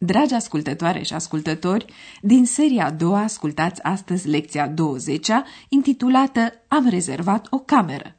Dragi 0.00 0.34
ascultătoare 0.34 1.02
și 1.02 1.14
ascultători, 1.14 1.84
din 2.20 2.46
seria 2.46 2.86
a 2.86 2.90
doua 2.90 3.22
ascultați 3.22 3.82
astăzi 3.82 4.28
lecția 4.28 4.68
20 4.68 5.28
intitulată 5.68 6.52
Am 6.68 6.88
rezervat 6.88 7.46
o 7.50 7.58
cameră. 7.58 8.16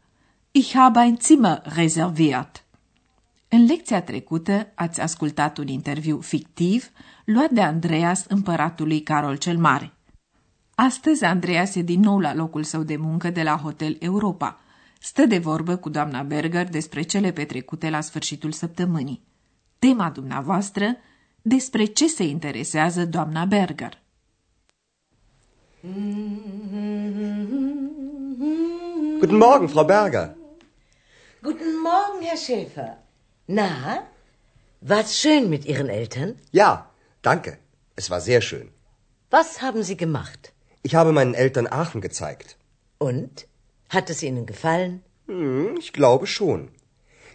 Ich 0.52 0.73
habe 0.73 0.99
ein 0.99 1.17
Zimmer 1.21 1.61
reserviert. 1.63 2.63
În 3.47 3.65
lecția 3.65 4.02
trecută 4.02 4.71
ați 4.75 5.02
ascultat 5.02 5.57
un 5.57 5.67
interviu 5.67 6.19
fictiv 6.19 6.89
luat 7.25 7.49
de 7.49 7.61
Andreas 7.61 8.25
împăratului 8.27 9.02
Carol 9.02 9.35
cel 9.35 9.57
Mare. 9.57 9.93
Astăzi 10.75 11.23
Andreas 11.23 11.75
e 11.75 11.81
din 11.81 11.99
nou 11.99 12.19
la 12.19 12.33
locul 12.33 12.63
său 12.63 12.83
de 12.83 12.95
muncă 12.97 13.30
de 13.30 13.43
la 13.43 13.57
Hotel 13.57 13.95
Europa. 13.99 14.59
Stă 14.99 15.25
de 15.25 15.38
vorbă 15.38 15.75
cu 15.75 15.89
doamna 15.89 16.23
Berger 16.23 16.69
despre 16.69 17.02
cele 17.02 17.31
petrecute 17.31 17.89
la 17.89 18.02
sfârșitul 18.02 18.52
săptămânii. 18.52 19.23
Tema 19.80 20.09
dumneavoastră, 20.09 20.97
despre 21.41 21.85
ce 21.85 22.07
se 22.07 22.23
interesează 22.23 23.05
doamna 23.05 23.45
Berger. 23.45 24.01
Guten 29.19 29.37
Morgen, 29.37 29.67
Frau 29.67 29.85
Berger. 29.85 30.35
Guten 31.41 31.73
Morgen, 31.83 32.21
Herr 32.27 32.37
Schäfer. 32.37 32.97
Na, 33.45 34.03
war's 34.81 35.11
schön 35.21 35.49
mit 35.49 35.65
Ihren 35.65 35.89
Eltern? 35.89 36.35
Ja, 36.51 36.71
danke. 37.21 37.57
Es 37.95 38.09
war 38.09 38.21
sehr 38.21 38.41
schön. 38.41 38.67
Was 39.29 39.61
haben 39.61 39.83
Sie 39.83 39.97
gemacht? 39.97 40.53
Ich 40.81 40.95
habe 40.95 41.11
meinen 41.11 41.33
Eltern 41.33 41.67
Aachen 41.67 42.01
gezeigt. 42.01 42.57
Und? 42.97 43.47
Hat 43.89 44.09
es 44.09 44.23
Ihnen 44.23 44.45
gefallen? 44.45 45.03
Hm, 45.27 45.75
ich 45.79 45.91
glaube 45.93 46.27
schon. 46.27 46.69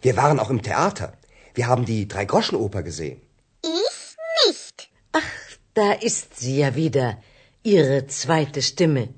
Wir 0.02 0.16
waren 0.16 0.38
auch 0.38 0.50
im 0.50 0.62
Theater. 0.62 1.12
Wir 1.54 1.66
haben 1.66 1.84
die 1.84 2.06
Dreigroschenoper 2.08 2.82
gesehen. 2.82 3.20
Ich 5.76 5.80
nicht. 5.80 5.96
Ach, 5.96 5.96
da 5.98 6.06
ist 6.06 6.34
sie 6.40 6.58
ja 6.58 6.74
wieder, 6.74 7.18
Ihre 7.62 8.06
zweite 8.06 8.60
Stimme. 8.60 9.08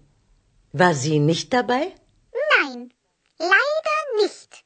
War 0.72 0.94
sie 0.94 1.18
nicht 1.18 1.52
dabei? 1.52 1.94
Nein, 2.32 2.92
leider 3.38 4.22
nicht. 4.22 4.64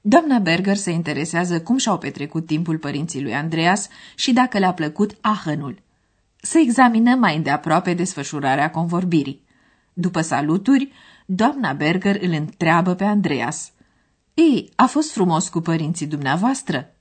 Doamna 0.00 0.38
Berger 0.38 0.76
se 0.76 0.90
interesează 0.90 1.62
cum 1.62 1.76
și-au 1.76 1.98
petrecut 1.98 2.46
timpul 2.46 2.78
părinții 2.78 3.22
lui 3.22 3.34
Andreas 3.34 3.88
și 4.14 4.32
dacă 4.32 4.58
le-a 4.58 4.72
plăcut 4.72 5.16
Aachenul. 5.20 5.82
Să 6.40 6.58
examinăm 6.58 7.18
mai 7.18 7.36
îndeaproape 7.36 7.94
desfășurarea 7.94 8.70
convorbirii. 8.70 9.44
După 9.92 10.20
saluturi, 10.20 10.92
doamna 11.26 11.72
Berger 11.72 12.22
îl 12.22 12.30
întreabă 12.30 12.94
pe 12.94 13.04
Andreas. 13.04 13.72
Ei, 14.34 14.72
a 14.76 14.86
fost 14.86 15.12
frumos 15.12 15.48
cu 15.48 15.60
părinții 15.60 16.06
dumneavoastră? 16.06 16.94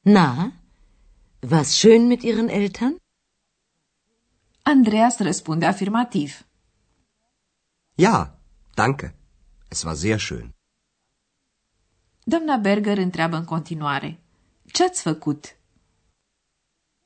Na, 0.00 0.52
war's 1.42 1.78
schön 1.78 2.08
mit 2.08 2.22
Ihren 2.24 2.48
Eltern? 2.48 2.96
Andreas 4.64 5.18
răspunde 5.20 5.66
afirmativ. 5.66 6.44
Ja, 7.96 8.38
danke. 8.74 9.14
Es 9.68 9.84
war 9.84 9.96
sehr 9.96 10.18
schön. 10.18 10.54
Doamna 12.24 12.56
Berger 12.56 12.98
întreabă 12.98 13.36
în 13.36 13.44
continuare. 13.44 14.20
Ce 14.72 14.84
ați 14.84 15.02
făcut? 15.02 15.56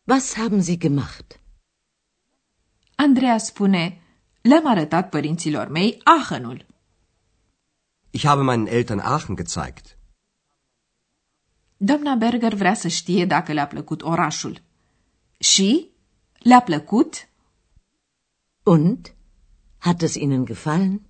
Was 0.04 0.34
haben 0.34 0.60
Sie 0.62 0.76
gemacht? 0.76 1.41
Andreea 2.94 3.38
spune, 3.38 4.00
le-am 4.42 4.66
arătat 4.66 5.08
părinților 5.08 5.69
mei 5.69 6.00
Aachenul. 6.04 6.66
Ich 8.10 8.25
habe 8.25 8.42
meinen 8.42 8.66
Eltern 8.66 8.98
Aachen 8.98 9.36
gezeigt. 9.36 9.96
Doamna 11.76 12.14
Berger 12.14 12.54
vrea 12.54 12.75
să 12.75 12.88
știe 12.88 13.25
dacă 13.25 13.53
le-a 13.53 13.66
plăcut 13.66 14.03
orașul. 14.03 14.62
Și? 15.38 15.91
Le-a 16.38 16.60
plăcut? 16.60 17.28
Und? 18.62 19.14
Hat 19.78 20.03
es 20.03 20.14
Ihnen 20.14 20.44
gefallen? 20.44 21.00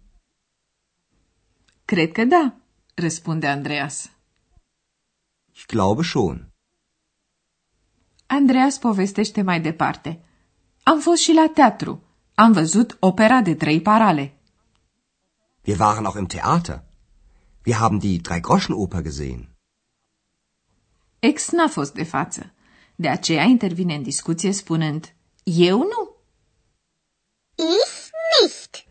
Cred 1.84 2.12
că 2.12 2.24
da, 2.24 2.54
răspunde 2.94 3.46
Andreas. 3.46 4.10
Ich 5.52 5.66
glaube 5.66 6.02
schon. 6.02 6.52
Andreas 8.26 8.78
povestește 8.78 9.42
mai 9.42 9.60
departe. 9.60 10.20
Am 10.82 11.00
fost 11.00 11.22
și 11.22 11.32
la 11.32 11.50
teatru. 11.54 12.02
Am 12.34 12.52
văzut 12.52 12.96
opera 13.00 13.40
de 13.40 13.54
trei 13.54 13.80
parale. 13.82 14.36
Wir 15.64 15.78
waren 15.78 16.04
auch 16.04 16.18
im 16.18 16.26
Theater. 16.26 16.84
Wir 17.64 17.74
haben 17.74 17.98
die 17.98 18.20
Dreigroschenoper 18.20 19.02
gesehen. 19.02 19.55
Ex 21.18 21.50
n-a 21.50 21.68
fost 21.68 21.94
de 21.94 22.02
față. 22.04 22.52
De 22.94 23.08
aceea 23.08 23.42
intervine 23.42 23.94
în 23.94 24.02
discuție 24.02 24.52
spunând, 24.52 25.14
eu 25.42 25.78
nu. 25.78 26.16
Ich 27.54 28.10
nicht. 28.40 28.84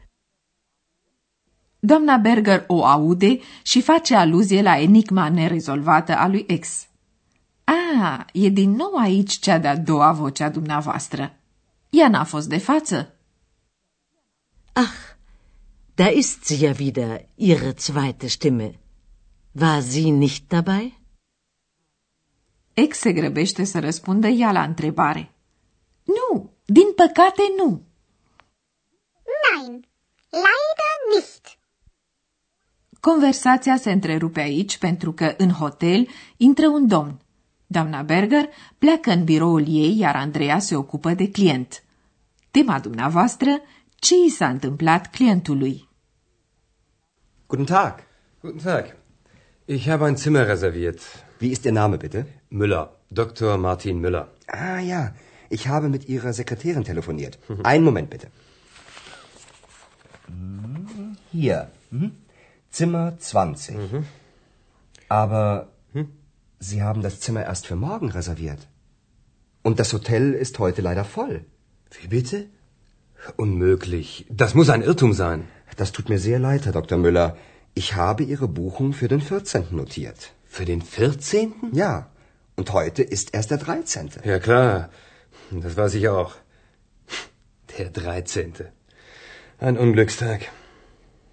Doamna 1.79 2.17
Berger 2.17 2.63
o 2.67 2.85
aude 2.85 3.39
și 3.63 3.81
face 3.81 4.15
aluzie 4.15 4.61
la 4.61 4.79
enigma 4.79 5.29
nerezolvată 5.29 6.15
a 6.15 6.27
lui 6.27 6.45
Ex. 6.47 6.87
A, 7.63 8.25
e 8.33 8.49
din 8.49 8.71
nou 8.71 8.95
aici 8.95 9.39
cea 9.39 9.57
de-a 9.57 9.77
doua 9.77 10.11
voce 10.11 10.43
a 10.43 10.49
dumneavoastră. 10.49 11.39
Ea 11.89 12.07
n-a 12.09 12.23
fost 12.23 12.49
de 12.49 12.57
față. 12.57 13.15
Ach, 14.73 15.15
da 15.95 16.07
ist 16.07 16.43
sie 16.43 16.57
ja 16.57 16.73
wieder, 16.77 17.25
Ihre 17.35 17.71
zweite 17.71 18.27
Stimme. 18.27 18.79
War 19.51 19.81
sie 19.81 20.11
nicht 20.11 20.47
dabei? 20.47 21.04
Ex 22.75 22.97
se 22.97 23.13
grăbește 23.13 23.63
să 23.63 23.79
răspundă 23.79 24.27
ea 24.27 24.51
la 24.51 24.63
întrebare. 24.63 25.31
Nu, 26.03 26.53
din 26.65 26.93
păcate 26.95 27.41
nu. 27.57 27.81
Nein, 29.43 29.85
leider 30.29 30.95
nicht. 31.13 31.57
Conversația 32.99 33.77
se 33.77 33.91
întrerupe 33.91 34.39
aici 34.39 34.77
pentru 34.77 35.11
că 35.13 35.33
în 35.37 35.49
hotel 35.49 36.07
intră 36.37 36.67
un 36.67 36.87
domn. 36.87 37.19
Doamna 37.67 38.01
Berger 38.01 38.49
pleacă 38.77 39.11
în 39.11 39.23
biroul 39.23 39.65
ei, 39.67 39.97
iar 39.97 40.15
Andreea 40.15 40.59
se 40.59 40.75
ocupă 40.75 41.13
de 41.13 41.29
client. 41.29 41.83
Tema 42.51 42.79
dumneavoastră, 42.79 43.61
ce 43.95 44.15
i 44.25 44.29
s-a 44.29 44.49
întâmplat 44.49 45.09
clientului? 45.09 45.89
Guten 47.47 47.65
Tag. 47.65 47.99
Guten 48.41 48.57
Tag. 48.57 48.95
Ich 49.65 49.87
habe 49.87 50.05
ein 50.05 50.15
Zimmer 50.15 50.45
reserviert. 50.45 51.24
Wie 51.39 51.51
ist 51.51 51.65
Ihr 51.65 51.71
Name, 51.71 51.97
bitte? 51.97 52.25
Müller. 52.49 52.95
Dr. 53.11 53.57
Martin 53.57 53.99
Müller. 53.99 54.27
Ah 54.47 54.79
ja, 54.79 55.13
ich 55.49 55.67
habe 55.67 55.89
mit 55.89 56.07
Ihrer 56.09 56.33
Sekretärin 56.33 56.83
telefoniert. 56.83 57.37
Einen 57.63 57.83
Moment 57.83 58.09
bitte. 58.09 58.27
Hier. 61.31 61.69
Mhm. 61.91 62.11
Zimmer 62.71 63.17
20. 63.17 63.77
Aber 65.09 65.67
Sie 66.59 66.81
haben 66.81 67.01
das 67.01 67.19
Zimmer 67.19 67.43
erst 67.43 67.67
für 67.67 67.75
morgen 67.75 68.09
reserviert. 68.09 68.67
Und 69.61 69.79
das 69.79 69.93
Hotel 69.93 70.33
ist 70.33 70.59
heute 70.59 70.81
leider 70.81 71.05
voll. 71.05 71.45
Wie 72.01 72.07
bitte? 72.07 72.47
Unmöglich. 73.37 74.25
Das 74.29 74.55
muss 74.55 74.69
ein 74.69 74.81
Irrtum 74.81 75.13
sein. 75.13 75.47
Das 75.77 75.91
tut 75.91 76.09
mir 76.09 76.19
sehr 76.19 76.39
leid, 76.39 76.65
Herr 76.65 76.73
Dr. 76.73 76.97
Müller. 76.97 77.35
Ich 77.73 77.95
habe 77.95 78.23
Ihre 78.23 78.47
Buchung 78.47 78.93
für 78.93 79.07
den 79.07 79.21
14. 79.21 79.67
notiert. 79.71 80.34
Für 80.55 80.63
den 80.63 80.81
14.? 80.81 81.53
Ja, 81.73 81.91
und 82.55 82.71
heute 82.71 83.03
ist 83.15 83.33
erst 83.33 83.51
der 83.51 83.57
13. 83.57 84.09
Ja, 84.23 84.39
klar. 84.39 84.89
Das 85.51 85.75
weiß 85.75 85.95
ich 85.95 86.07
auch. 86.07 86.31
Der 87.77 87.89
13. 87.89 88.53
Ein 89.59 89.77
Unglückstag. 89.77 90.39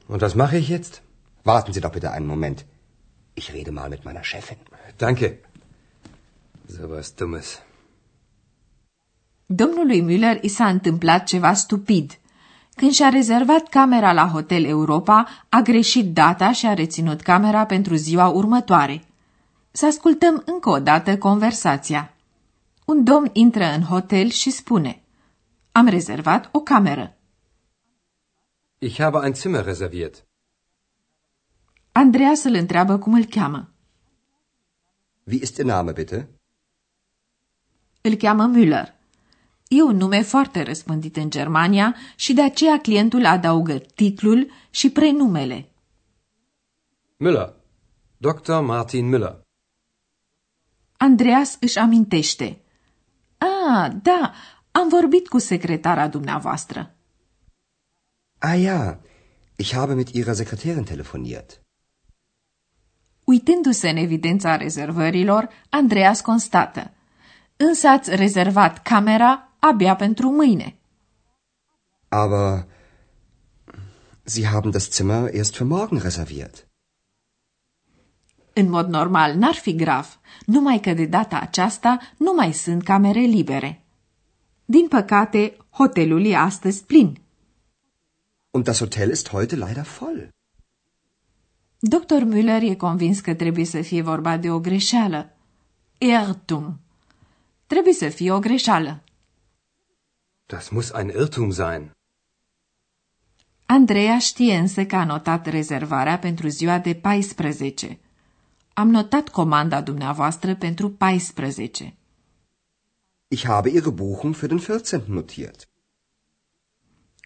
Und 0.08 0.22
was 0.22 0.34
mache 0.34 0.56
ich 0.62 0.68
jetzt? 0.68 1.02
Warten 1.44 1.72
Sie 1.72 1.80
doch 1.80 1.92
bitte 1.92 2.10
einen 2.10 2.26
Moment. 2.26 2.64
Ich 3.36 3.52
rede 3.52 3.70
mal 3.70 3.90
mit 3.90 4.04
meiner 4.04 4.24
Chefin. 4.24 4.56
Danke. 4.98 5.38
So 6.66 6.90
was 6.90 7.14
Dummes. 7.14 7.48
Domnului 9.46 10.02
Müller 10.02 10.38
i 10.40 10.48
s-a 10.48 10.68
întâmplat 10.68 11.24
ceva 11.26 11.54
stupid. 11.54 12.18
Când 12.76 12.92
și-a 12.92 13.08
rezervat 13.08 13.68
camera 13.68 14.12
la 14.12 14.26
Hotel 14.26 14.64
Europa, 14.64 15.26
a 15.48 15.60
greșit 15.60 16.12
data 16.12 16.52
și 16.52 16.66
a 16.66 16.74
reținut 16.74 17.20
camera 17.20 17.66
pentru 17.66 17.94
ziua 17.94 18.28
următoare. 18.28 19.02
Să 19.72 19.86
ascultăm 19.86 20.42
încă 20.46 20.68
o 20.68 20.78
dată 20.78 21.18
conversația. 21.18 22.14
Un 22.84 23.04
domn 23.04 23.30
intră 23.32 23.64
în 23.64 23.82
hotel 23.82 24.28
și 24.28 24.50
spune 24.50 25.02
Am 25.72 25.86
rezervat 25.86 26.48
o 26.52 26.60
cameră. 26.60 27.16
Ich 28.78 28.98
habe 28.98 29.18
ein 29.24 29.34
Zimmer 29.34 29.64
reserviert. 29.64 30.26
Andreas 31.92 32.44
îl 32.44 32.54
întreabă 32.54 32.98
cum 32.98 33.14
îl 33.14 33.24
cheamă. 33.24 33.68
Wie 35.24 35.38
ist 35.42 35.56
Ihr 35.56 35.66
Name, 35.66 35.92
bitte? 35.92 36.28
Îl 38.00 38.14
cheamă 38.14 38.50
Müller. 38.54 39.00
E 39.68 39.82
un 39.82 39.96
nume 39.96 40.22
foarte 40.22 40.62
răspândit 40.62 41.16
în 41.16 41.30
Germania 41.30 41.96
și 42.16 42.32
de 42.32 42.42
aceea 42.42 42.80
clientul 42.80 43.26
adaugă 43.26 43.78
titlul 43.78 44.50
și 44.70 44.90
prenumele. 44.90 45.68
Müller. 47.16 47.50
Dr. 48.16 48.52
Martin 48.52 49.14
Müller. 49.14 49.42
Andreas 51.08 51.56
își 51.60 51.78
amintește. 51.78 52.60
Ah, 53.38 53.92
da, 54.02 54.32
am 54.70 54.88
vorbit 54.88 55.28
cu 55.28 55.38
secretara 55.38 56.08
dumneavoastră. 56.08 56.94
Ah 58.38 58.60
ja, 58.60 59.00
ich 59.56 59.72
habe 59.72 59.94
mit 59.94 60.08
Ihrer 60.08 60.34
Sekretärin 60.34 60.84
telefoniert. 60.84 61.60
Uitându-se 63.24 63.88
în 63.88 63.96
evidența 63.96 64.56
rezervărilor, 64.56 65.48
Andreas 65.68 66.20
constată. 66.20 66.90
Însă 67.56 67.88
ați 67.88 68.14
rezervat 68.14 68.82
camera 68.82 69.56
abia 69.58 69.96
pentru 69.96 70.30
mâine. 70.30 70.76
Aber 72.08 72.66
Sie 74.24 74.46
haben 74.46 74.70
das 74.70 74.90
Zimmer 74.90 75.34
erst 75.34 75.54
für 75.56 75.64
morgen 75.64 75.98
reserviert. 75.98 76.71
În 78.52 78.68
mod 78.70 78.88
normal 78.88 79.34
n-ar 79.34 79.54
fi 79.54 79.74
grav, 79.74 80.20
numai 80.46 80.80
că 80.80 80.92
de 80.92 81.06
data 81.06 81.38
aceasta 81.38 81.98
nu 82.16 82.32
mai 82.32 82.52
sunt 82.52 82.82
camere 82.82 83.20
libere. 83.20 83.84
Din 84.64 84.88
păcate, 84.88 85.56
hotelul 85.70 86.24
e 86.24 86.36
astăzi 86.36 86.84
plin. 86.84 87.20
Und 88.50 88.64
das 88.64 88.78
Hotel 88.78 89.10
ist 89.10 89.28
heute 89.28 89.56
leider 89.56 89.84
voll. 89.98 90.28
Dr. 91.78 92.22
Müller 92.24 92.62
e 92.62 92.74
convins 92.74 93.20
că 93.20 93.34
trebuie 93.34 93.64
să 93.64 93.82
fie 93.82 94.02
vorba 94.02 94.36
de 94.36 94.50
o 94.50 94.60
greșeală. 94.60 95.36
Irrtum. 95.98 96.80
Trebuie 97.66 97.94
să 97.94 98.08
fie 98.08 98.32
o 98.32 98.38
greșeală. 98.38 99.02
Das 100.46 100.68
muss 100.68 100.90
ein 100.98 101.08
Irrtum 101.08 101.50
sein. 101.50 101.90
Andreea 103.66 104.18
știe 104.18 104.56
însă 104.56 104.84
că 104.84 104.96
a 104.96 105.04
notat 105.04 105.46
rezervarea 105.46 106.18
pentru 106.18 106.48
ziua 106.48 106.78
de 106.78 106.94
14. 106.94 107.98
Am 108.74 108.90
notat 108.90 109.28
comanda 109.28 109.80
dumneavoastră 109.80 110.54
pentru 110.56 110.90
14. 110.90 111.94
Ich 113.28 113.44
habe 113.44 113.68
Ihre 113.70 113.90
Buchung 113.90 114.34
für 114.36 114.46
den 114.46 114.58
14. 114.58 115.02
notiert. 115.06 115.68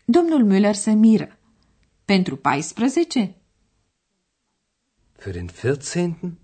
Domnul 0.05 0.45
Müller 0.45 0.75
se 0.75 0.93
miră. 0.93 1.39
Pentru 2.05 2.37
14? 2.37 3.35
Für 5.19 5.33
den 5.33 5.47
14. 5.63 6.39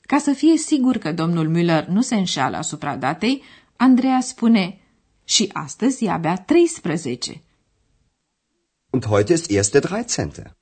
Ca 0.00 0.18
să 0.18 0.32
fie 0.32 0.56
sigur 0.56 0.96
că 0.96 1.12
domnul 1.12 1.48
Müller 1.56 1.84
nu 1.86 2.00
se 2.02 2.14
înșeală 2.14 2.56
asupra 2.56 2.96
datei, 2.96 3.42
Andreea 3.76 4.20
spune 4.20 4.78
și 5.24 5.50
astăzi 5.52 6.04
e 6.04 6.10
abia 6.10 6.36
13. 6.36 7.42
Und 8.90 9.04
heute 9.04 9.32
ist 9.32 9.50
erst 9.50 9.70
der 9.72 9.82
13. 9.86 10.56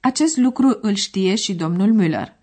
Acest 0.00 0.36
lucru 0.36 0.78
îl 0.80 0.94
știe 0.94 1.34
și 1.34 1.54
domnul 1.54 2.02
Müller. 2.02 2.36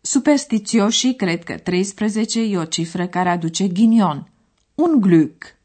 Superstițioșii 0.00 1.16
cred 1.16 1.44
că 1.44 1.58
13 1.58 2.40
e 2.40 2.58
o 2.58 2.64
cifră 2.64 3.06
care 3.06 3.28
aduce 3.28 3.68
ghinion, 3.68 4.30
un 4.74 5.00
glück. 5.00 5.56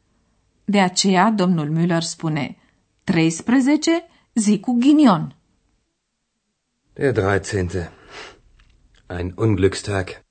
De 0.64 0.80
aceea, 0.80 1.30
domnul 1.30 1.76
Müller 1.76 2.00
spune 2.00 2.56
13 3.04 4.08
zi 4.34 4.60
cu 4.60 4.72
ghinion. 4.72 5.36
Der 6.92 7.12
13. 7.12 7.92
Ein 9.06 9.34
Unglückstag. 9.36 10.24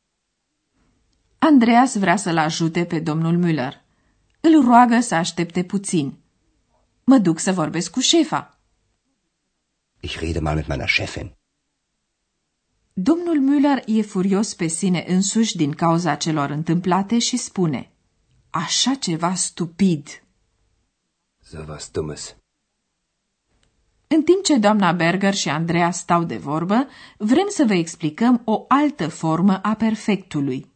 Andreas 1.39 1.97
vrea 1.97 2.15
să-l 2.15 2.37
ajute 2.37 2.85
pe 2.85 2.99
domnul 2.99 3.45
Müller. 3.45 3.73
Îl 4.39 4.65
roagă 4.65 4.99
să 4.99 5.15
aștepte 5.15 5.63
puțin. 5.63 6.17
Mă 7.03 7.17
duc 7.17 7.39
să 7.39 7.51
vorbesc 7.51 7.91
cu 7.91 7.99
șefa. 7.99 8.54
Ich 10.05 10.15
rede 10.19 10.39
mal 10.39 10.55
mit 10.55 10.67
meiner 10.67 10.87
Chefin. 10.97 11.27
Domnul 12.93 13.39
Müller 13.49 13.83
e 13.85 14.01
furios 14.01 14.53
pe 14.53 14.67
sine 14.67 15.03
însuși 15.07 15.55
din 15.55 15.71
cauza 15.71 16.15
celor 16.15 16.49
întâmplate 16.49 17.19
și 17.19 17.37
spune 17.37 17.91
Așa 18.49 18.93
ceva 18.93 19.33
stupid. 19.33 20.23
So 21.41 21.57
was 21.67 21.89
Dummes. 21.91 22.35
În 24.07 24.23
timp 24.23 24.43
ce 24.43 24.57
doamna 24.57 24.91
Berger 24.91 25.33
și 25.33 25.49
Andreea 25.49 25.91
stau 25.91 26.23
de 26.23 26.37
vorbă, 26.37 26.87
vrem 27.17 27.47
să 27.49 27.63
vă 27.67 27.73
explicăm 27.73 28.41
o 28.45 28.65
altă 28.67 29.07
formă 29.07 29.61
a 29.61 29.73
perfectului. 29.75 30.73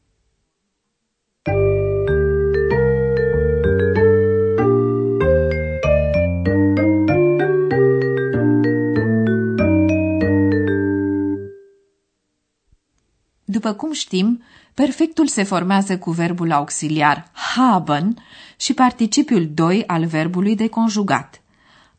După 13.60 13.74
cum 13.74 13.92
știm, 13.92 14.42
perfectul 14.74 15.28
se 15.28 15.44
formează 15.44 15.98
cu 15.98 16.12
verbul 16.12 16.52
auxiliar 16.52 17.32
haben 17.34 18.16
și 18.58 18.74
participiul 18.74 19.50
2 19.54 19.84
al 19.88 20.06
verbului 20.06 20.56
de 20.56 20.68
conjugat. 20.68 21.42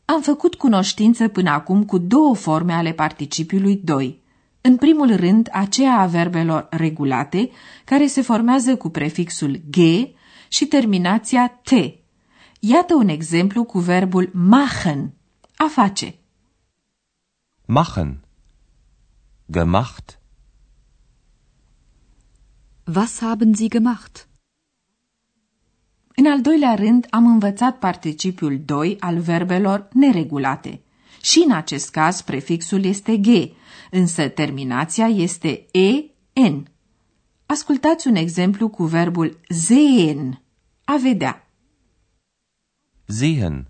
Am 0.05 0.23
făcut 0.23 0.55
cunoștință 0.55 1.29
până 1.29 1.51
acum 1.51 1.85
cu 1.85 1.99
două 1.99 2.35
forme 2.35 2.73
ale 2.73 2.93
participiului 2.93 3.81
2. 3.85 4.23
În 4.61 4.77
primul 4.77 5.17
rând, 5.17 5.49
aceea 5.53 5.99
a 5.99 6.07
verbelor 6.07 6.67
regulate, 6.71 7.51
care 7.85 8.07
se 8.07 8.23
formează 8.23 8.77
cu 8.77 8.89
prefixul 8.89 9.61
g 9.71 9.77
și 10.49 10.67
terminația 10.67 11.61
t. 11.63 11.71
Iată 12.61 12.95
un 12.95 13.09
exemplu 13.09 13.65
cu 13.65 13.79
verbul 13.79 14.31
machen, 14.33 15.13
a 15.57 15.67
face. 15.67 16.15
Machen. 17.67 18.25
Gemacht. 19.51 20.20
Was 22.95 23.21
haben 23.21 23.55
Sie 23.55 23.69
gemacht? 23.69 24.29
În 26.17 26.27
al 26.27 26.41
doilea 26.41 26.75
rând, 26.75 27.07
am 27.11 27.27
învățat 27.27 27.79
participiul 27.79 28.61
2 28.65 28.97
al 29.01 29.19
verbelor 29.19 29.89
neregulate. 29.93 30.81
Și 31.23 31.43
în 31.47 31.53
acest 31.53 31.91
caz, 31.91 32.21
prefixul 32.21 32.85
este 32.85 33.17
g, 33.17 33.27
însă 33.91 34.29
terminația 34.29 35.07
este 35.07 35.67
en. 36.33 36.67
Ascultați 37.47 38.07
un 38.07 38.15
exemplu 38.15 38.69
cu 38.69 38.85
verbul 38.85 39.41
sehen, 39.49 40.43
a 40.85 40.97
vedea. 40.97 41.51
Sehen. 43.05 43.69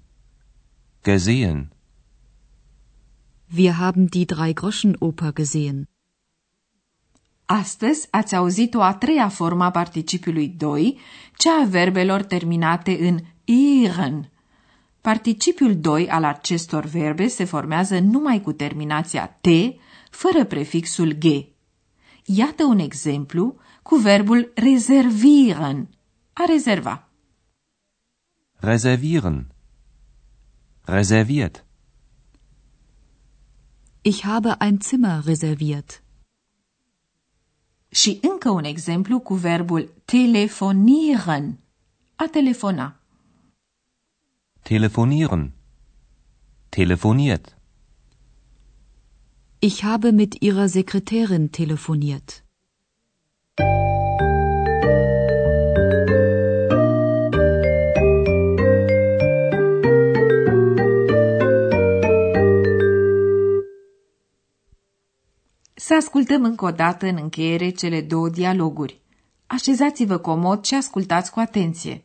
Gesehen. 1.04 1.72
Wir 3.56 3.72
haben 3.72 4.06
die 4.06 4.24
Drei-Groschen-Oper 4.24 5.32
gesehen. 5.32 5.89
Astăzi 7.52 8.08
ați 8.10 8.34
auzit 8.34 8.74
o 8.74 8.82
a 8.82 8.94
treia 8.94 9.28
formă 9.28 9.64
a 9.64 9.70
participiului 9.70 10.48
2, 10.48 10.98
cea 11.36 11.60
a 11.60 11.64
verbelor 11.64 12.22
terminate 12.22 13.08
în 13.08 13.18
iren. 13.44 14.30
Participiul 15.00 15.80
2 15.80 16.08
al 16.08 16.24
acestor 16.24 16.84
verbe 16.84 17.26
se 17.26 17.44
formează 17.44 17.98
numai 17.98 18.40
cu 18.40 18.52
terminația 18.52 19.26
t, 19.26 19.46
fără 20.10 20.44
prefixul 20.44 21.12
g. 21.12 21.24
Iată 22.24 22.64
un 22.64 22.78
exemplu 22.78 23.56
cu 23.82 23.96
verbul 23.96 24.52
reservieren, 24.54 25.88
a 26.32 26.44
rezerva. 26.48 27.08
Reservieren. 28.52 29.46
Reserviert. 30.84 31.64
Ich 34.02 34.22
habe 34.22 34.56
ein 34.60 34.78
Zimmer 34.80 35.22
reserviert. 35.24 36.02
Și 37.90 38.18
încă 38.22 38.50
un 38.50 38.64
exemplu 38.64 39.20
cu 39.20 39.34
verbul 39.34 39.92
telefonieren, 40.04 41.58
a 42.16 42.26
telefona. 42.30 43.00
Telefonieren. 44.62 45.52
Telefoniert. 46.68 47.56
Ich 49.58 49.82
habe 49.82 50.10
mit 50.10 50.34
Ihrer 50.38 50.68
Sekretärin 50.68 51.48
telefoniert. 51.48 52.44
Să 65.82 65.94
ascultăm 65.94 66.44
încă 66.44 66.64
o 66.64 66.70
dată 66.70 67.06
în 67.06 67.18
încheiere 67.20 67.68
cele 67.70 68.00
două 68.00 68.28
dialoguri. 68.28 69.00
Așezați-vă 69.46 70.18
comod 70.18 70.64
și 70.64 70.74
ascultați 70.74 71.32
cu 71.32 71.40
atenție. 71.40 72.04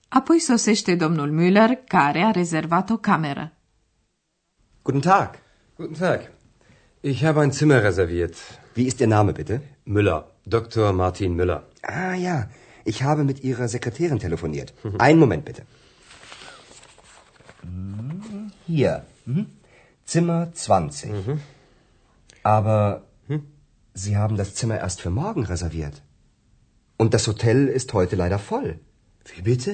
Apoi 0.13 0.39
sosește 0.39 0.95
domnul 0.95 1.31
Müller, 1.31 1.75
care 1.87 2.19
a 2.19 2.31
rezervat 2.31 2.89
o 2.89 2.97
cameră. 2.97 3.51
Guten 4.81 5.01
Tag. 5.01 5.39
Guten 5.75 5.93
Tag. 5.93 6.31
Ich 7.01 7.23
habe 7.23 7.39
ein 7.41 7.51
Zimmer 7.51 7.81
reserviert. 7.83 8.35
Wie 8.73 8.85
ist 8.85 8.99
Ihr 8.99 9.07
Name, 9.07 9.31
bitte? 9.31 9.61
Müller. 9.83 10.25
Dr. 10.43 10.91
Martin 10.91 11.33
Müller. 11.35 11.63
Ah 11.81 12.15
ja, 12.15 12.49
ich 12.83 13.03
habe 13.03 13.23
mit 13.23 13.43
Ihrer 13.43 13.67
Sekretärin 13.67 14.19
telefoniert. 14.19 14.73
Einen 14.97 15.19
Moment 15.19 15.45
bitte. 15.45 15.61
Hier. 18.67 19.05
Mhm. 19.25 19.45
Zimmer 20.05 20.51
20. 20.53 21.11
Aber 22.43 23.01
Sie 23.93 24.17
haben 24.17 24.35
das 24.35 24.55
Zimmer 24.55 24.77
erst 24.79 24.99
für 24.99 25.13
morgen 25.21 25.43
reserviert. 25.45 26.01
Und 26.97 27.13
das 27.13 27.27
Hotel 27.27 27.67
ist 27.67 27.93
heute 27.93 28.15
leider 28.17 28.39
voll. 28.39 28.79
Wie 29.35 29.41
bitte? 29.41 29.73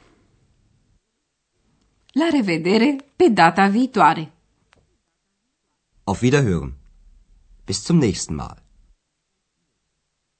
La 2.13 2.27
revedere 2.29 2.95
pe 3.15 3.29
data 3.29 3.67
viitoare! 3.69 4.31
Auf 6.03 6.21
Wiederhören. 6.21 6.73
Bis 7.65 7.83
zum 7.83 7.97
nächsten 7.97 8.35
Mal. 8.35 8.63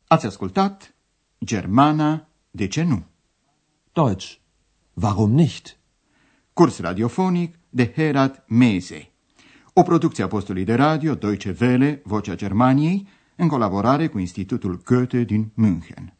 Ați 0.08 0.26
ascultat 0.26 0.94
Germana, 1.40 2.28
de 2.50 2.68
ce 2.68 2.84
nu? 2.84 3.04
Deutsch. 3.94 4.40
Warum 4.94 5.32
nicht? 5.32 5.78
Curs 6.54 6.80
radiofonic 6.80 7.60
de 7.70 7.92
Herat 7.96 8.44
Mese. 8.48 9.12
O 9.74 9.82
producție 9.82 10.24
a 10.24 10.28
postului 10.28 10.64
de 10.64 10.74
radio 10.74 11.16
Deutsche 11.16 11.56
Welle, 11.62 12.02
Vocea 12.04 12.36
Germaniei, 12.36 13.08
în 13.36 13.48
colaborare 13.48 14.08
cu 14.08 14.20
Institutul 14.20 14.82
Goethe 14.84 15.24
din 15.24 15.52
München. 15.54 16.14